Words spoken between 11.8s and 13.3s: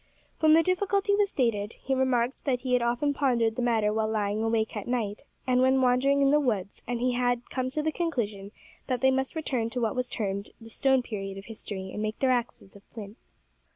and make their axes of flint.